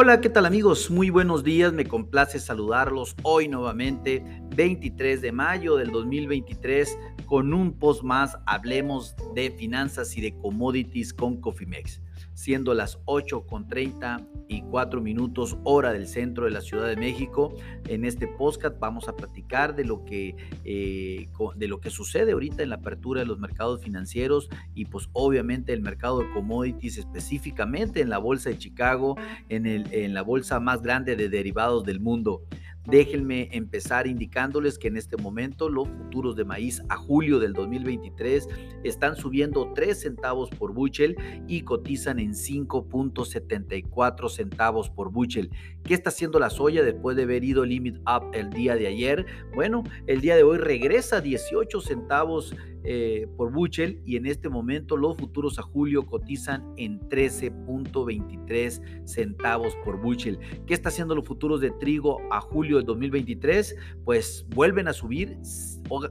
[0.00, 0.92] Hola, ¿qué tal amigos?
[0.92, 4.22] Muy buenos días, me complace saludarlos hoy nuevamente,
[4.54, 6.96] 23 de mayo del 2023,
[7.26, 12.00] con un post más, hablemos de finanzas y de commodities con Cofimex
[12.34, 17.54] siendo las 8 con 34 minutos hora del centro de la Ciudad de México.
[17.86, 22.62] En este podcast vamos a platicar de lo que, eh, de lo que sucede ahorita
[22.62, 28.00] en la apertura de los mercados financieros y pues obviamente el mercado de commodities específicamente
[28.00, 29.16] en la bolsa de Chicago,
[29.48, 32.42] en, el, en la bolsa más grande de derivados del mundo.
[32.88, 38.48] Déjenme empezar indicándoles que en este momento los futuros de maíz a julio del 2023
[38.82, 41.14] están subiendo 3 centavos por buchel
[41.46, 45.50] y cotizan en 5.74 centavos por buchel.
[45.84, 49.26] ¿Qué está haciendo la soya después de haber ido limit up el día de ayer?
[49.54, 54.96] Bueno, el día de hoy regresa 18 centavos eh, por Buchel y en este momento
[54.96, 60.38] los futuros a julio cotizan en 13.23 centavos por Buchel.
[60.66, 63.76] ¿Qué está haciendo los futuros de trigo a julio del 2023?
[64.04, 65.38] Pues vuelven a subir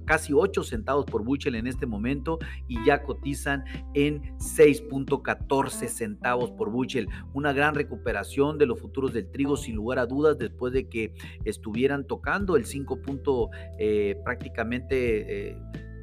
[0.05, 3.63] casi 8 centavos por Buchel en este momento y ya cotizan
[3.93, 7.07] en 6.14 centavos por Buchel.
[7.33, 11.13] Una gran recuperación de los futuros del trigo sin lugar a dudas después de que
[11.45, 12.97] estuvieran tocando el 5.
[13.79, 15.57] Eh, prácticamente eh,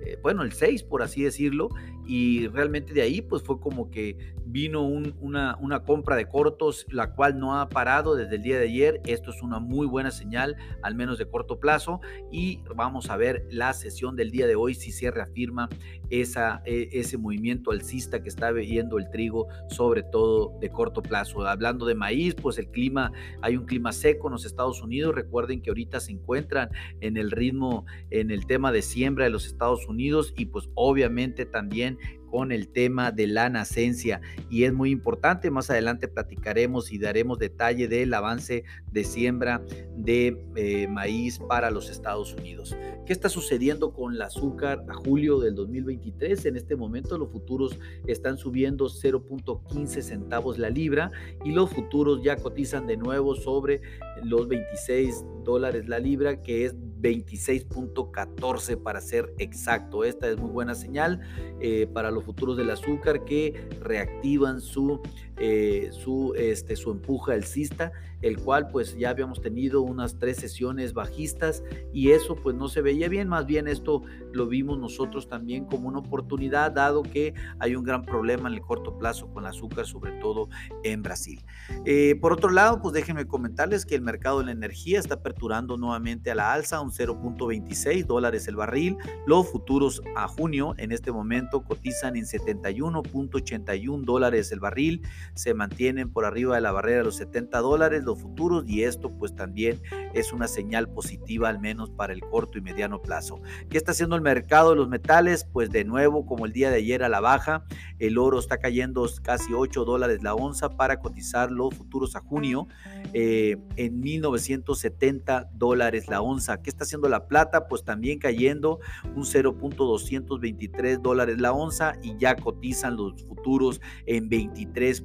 [0.04, 1.70] eh, bueno, el 6 por así decirlo,
[2.06, 7.14] y realmente de ahí pues fue como que vino una, una, compra de cortos, la
[7.14, 9.00] cual no ha parado desde el día de ayer.
[9.06, 13.46] Esto es una muy buena señal, al menos de corto plazo, y vamos a ver
[13.50, 15.68] la sesión del día de hoy si se reafirma
[16.10, 21.46] esa, e, ese movimiento alcista que está viendo el trigo, sobre todo de corto plazo.
[21.46, 25.14] Hablando de maíz, pues el clima, hay un clima seco en los Estados Unidos.
[25.14, 26.68] Recuerden que ahorita se encuentran
[27.00, 31.46] en el ritmo, en el tema de siembra de los Estados Unidos y pues obviamente
[31.46, 35.52] también and con el tema de la nacencia y es muy importante.
[35.52, 39.62] Más adelante platicaremos y daremos detalle del avance de siembra
[39.96, 42.76] de eh, maíz para los Estados Unidos.
[43.06, 46.46] ¿Qué está sucediendo con el azúcar a julio del 2023?
[46.46, 47.78] En este momento los futuros
[48.08, 51.12] están subiendo 0.15 centavos la libra
[51.44, 53.80] y los futuros ya cotizan de nuevo sobre
[54.24, 60.04] los 26 dólares la libra, que es 26.14 para ser exacto.
[60.04, 61.20] Esta es muy buena señal
[61.60, 65.00] eh, para los futuros del azúcar que reactivan su,
[65.36, 70.94] eh, su, este, su empuje alcista, el cual pues ya habíamos tenido unas tres sesiones
[70.94, 71.62] bajistas
[71.92, 74.02] y eso pues no se veía bien, más bien esto
[74.32, 78.60] lo vimos nosotros también como una oportunidad, dado que hay un gran problema en el
[78.60, 80.48] corto plazo con el azúcar, sobre todo
[80.82, 81.44] en Brasil.
[81.84, 85.76] Eh, por otro lado, pues déjenme comentarles que el mercado de la energía está aperturando
[85.76, 88.96] nuevamente a la alza, un 0.26 dólares el barril.
[89.26, 95.02] Los futuros a junio en este momento cotizan en 71.81 dólares el barril.
[95.34, 99.10] Se mantienen por arriba de la barrera de los 70 dólares los futuros y esto
[99.10, 99.80] pues también
[100.12, 103.40] es una señal positiva al menos para el corto y mediano plazo.
[103.68, 105.46] ¿Qué está haciendo el mercado de los metales?
[105.52, 107.64] Pues de nuevo como el día de ayer a la baja,
[107.98, 112.68] el oro está cayendo casi 8 dólares la onza para cotizar los futuros a junio
[113.12, 116.62] eh, en 1970 dólares la onza.
[116.62, 117.68] ¿Qué está haciendo la plata?
[117.68, 118.80] Pues también cayendo
[119.14, 124.28] un 0.223 dólares la onza y ya cotizan los futuros en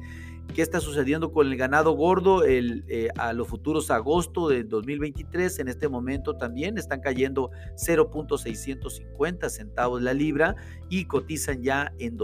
[0.55, 2.44] ¿Qué está sucediendo con el ganado gordo?
[2.44, 9.49] El, eh, a los futuros agosto de 2023, en este momento también están cayendo 0.650
[9.49, 10.55] centavos la libra
[10.90, 12.19] y cotizan ya en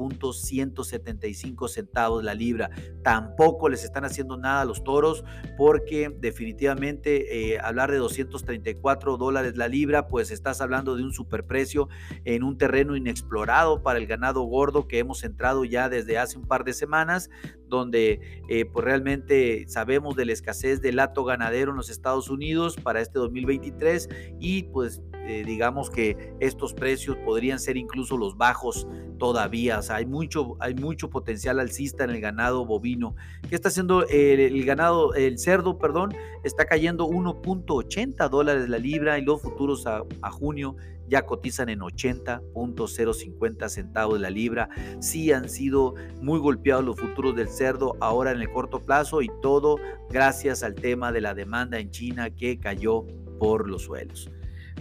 [0.00, 2.70] 234.175 centavos la libra.
[3.02, 5.24] Tampoco les están haciendo nada a los toros
[5.56, 11.88] porque definitivamente eh, hablar de 234 dólares la libra, pues estás hablando de un superprecio
[12.24, 16.46] en un terreno inexplorado para el ganado gordo que hemos entrado ya desde hace un
[16.46, 17.30] par de semanas,
[17.68, 22.76] donde eh, pues realmente sabemos de la escasez del lato ganadero en los Estados Unidos
[22.76, 24.08] para este 2023
[24.40, 25.00] y pues
[25.30, 28.88] eh, digamos que estos precios podrían ser incluso los bajos
[29.18, 29.78] todavía.
[29.78, 33.14] O sea, hay mucho, hay mucho potencial alcista en el ganado bovino.
[33.48, 36.12] ¿Qué está haciendo el, ganado, el cerdo, perdón?
[36.42, 40.74] Está cayendo 1.80 dólares la libra y los futuros a, junio
[41.06, 44.68] ya cotizan en 80.050 centavos de la libra.
[44.98, 49.30] Sí han sido muy golpeados los futuros del cerdo ahora en el corto plazo y
[49.42, 49.76] todo
[50.08, 53.06] gracias al tema de la demanda en China que cayó
[53.38, 54.28] por los suelos.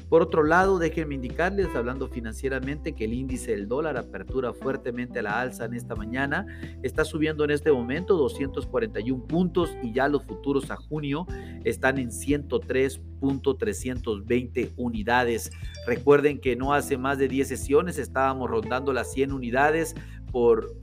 [0.09, 5.21] Por otro lado, déjenme indicarles, hablando financieramente, que el índice del dólar apertura fuertemente a
[5.21, 6.47] la alza en esta mañana.
[6.81, 11.27] Está subiendo en este momento 241 puntos y ya los futuros a junio
[11.63, 15.51] están en 103.320 unidades.
[15.85, 19.95] Recuerden que no hace más de 10 sesiones estábamos rondando las 100 unidades
[20.31, 20.75] por,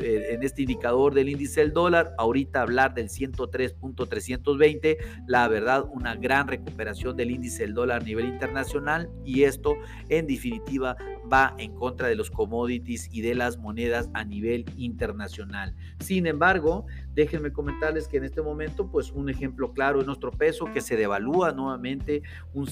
[0.00, 2.14] eh, en este indicador del índice del dólar.
[2.18, 8.26] Ahorita hablar del 103.320, la verdad, una gran recuperación del índice del dólar a nivel
[8.26, 9.74] internacional y esto
[10.08, 10.96] en definitiva
[11.32, 15.74] va en contra de los commodities y de las monedas a nivel internacional.
[16.00, 20.66] Sin embargo, déjenme comentarles que en este momento, pues un ejemplo claro es nuestro peso
[20.72, 22.66] que se devalúa nuevamente un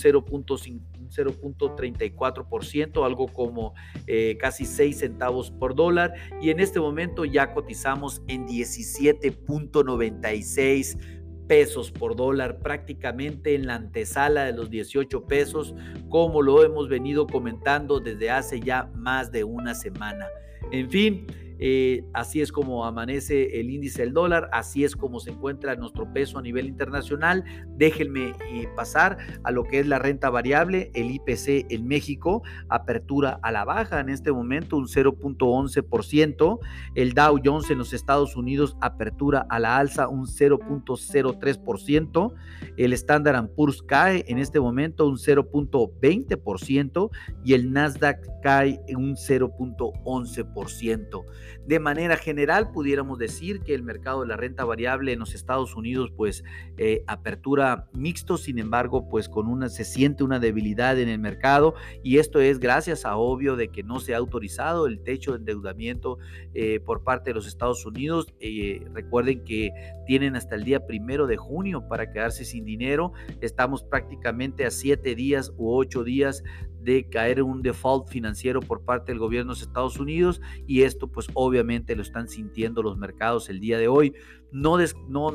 [1.10, 3.75] 0.34%, algo como
[4.06, 11.19] eh, casi 6 centavos por dólar y en este momento ya cotizamos en 17.96
[11.49, 15.75] pesos por dólar, prácticamente en la antesala de los 18 pesos,
[16.08, 20.26] como lo hemos venido comentando desde hace ya más de una semana.
[20.70, 21.26] En fin,
[21.58, 26.12] eh, así es como amanece el índice del dólar, así es como se encuentra nuestro
[26.12, 27.44] peso a nivel internacional.
[27.76, 33.38] Déjenme eh, pasar a lo que es la renta variable, el IPC en México, apertura
[33.43, 36.58] a la baja en este momento, un 0.11%.
[36.94, 42.34] El Dow Jones en los Estados Unidos, apertura a la alza, un 0.03%.
[42.76, 47.11] El Standard Poor's cae en este momento un 0.20%
[47.44, 51.25] y el Nasdaq cae un 0.11%.
[51.66, 55.76] De manera general, pudiéramos decir que el mercado de la renta variable en los Estados
[55.76, 56.44] Unidos, pues
[56.76, 61.74] eh, apertura mixto, sin embargo, pues con una, se siente una debilidad en el mercado
[62.02, 65.38] y esto es gracias a obvio de que no se ha autorizado el techo de
[65.38, 66.18] endeudamiento
[66.54, 68.34] eh, por parte de los Estados Unidos.
[68.40, 69.70] Eh, recuerden que
[70.06, 73.12] tienen hasta el día primero de junio para quedarse sin dinero.
[73.40, 76.42] Estamos prácticamente a siete días u ocho días
[76.80, 81.28] de caer un default financiero por parte del gobierno de Estados Unidos y esto pues
[81.34, 84.14] obviamente lo están sintiendo los mercados el día de hoy.
[84.50, 84.78] No,
[85.08, 85.30] no,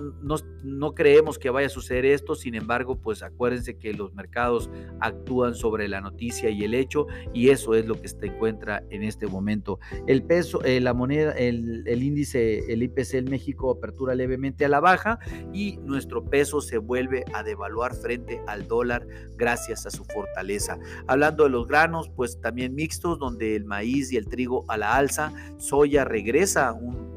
[0.64, 4.70] no, creemos que vaya a suceder esto, sin embargo, pues acuérdense que los mercados
[5.00, 9.04] actúan sobre la noticia y el hecho, y eso es lo que se encuentra en
[9.04, 9.80] este momento.
[10.08, 14.70] El peso, eh, la moneda, el, el, índice, el IPC en México apertura levemente a
[14.70, 15.20] la baja
[15.54, 19.06] y nuestro peso se vuelve a devaluar frente al dólar
[19.36, 20.80] gracias a su fortaleza.
[21.08, 24.96] Hablando de los granos, pues también mixtos, donde el maíz y el trigo a la
[24.96, 27.13] alza, soya regresa un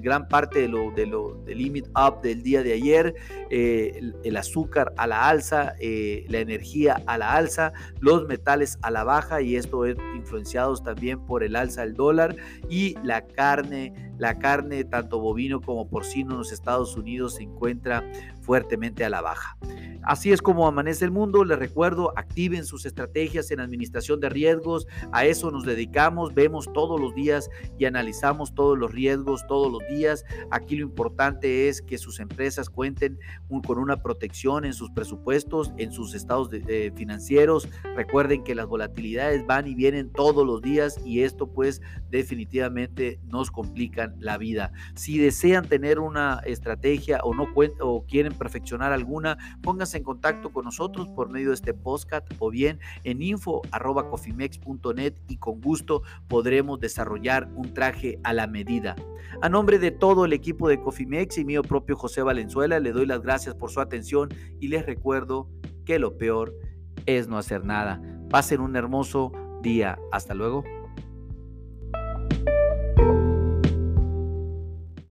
[0.00, 3.14] gran parte de lo, de lo del limit up del día de ayer,
[3.50, 8.90] eh, el, azúcar a la alza, eh, la energía a la alza, los metales a
[8.90, 12.36] la baja y esto es influenciados también por el alza del dólar
[12.68, 18.04] y la carne, la carne tanto bovino como porcino en los Estados Unidos se encuentra
[18.42, 19.56] fuertemente a la baja.
[20.02, 21.42] Así es como amanece el mundo.
[21.42, 24.86] Les recuerdo, activen sus estrategias en administración de riesgos.
[25.12, 29.80] A eso nos dedicamos, vemos todos los días y analizamos todos los riesgos todos los
[29.88, 30.24] días.
[30.50, 33.18] Aquí lo importante es que sus empresas cuenten
[33.66, 36.50] con una protección en sus presupuestos, en sus estados
[36.94, 37.68] financieros.
[37.96, 43.50] Recuerden que las volatilidades van y vienen todos los días y esto pues definitivamente nos
[43.50, 44.72] complican la vida.
[44.94, 47.48] Si desean tener una estrategia o no
[47.80, 52.50] o quieren perfeccionar alguna, pónganse en contacto con nosotros por medio de este podcast o
[52.50, 58.96] bien en info.cofimex.net y con gusto podremos desarrollar un traje a la medida.
[59.42, 63.06] A nombre de todo el equipo de Cofimex y mío propio José Valenzuela, le doy
[63.06, 64.28] las gracias por su atención
[64.60, 65.48] y les recuerdo
[65.84, 66.54] que lo peor
[67.06, 68.00] es no hacer nada.
[68.28, 69.98] Pasen un hermoso día.
[70.12, 70.64] Hasta luego.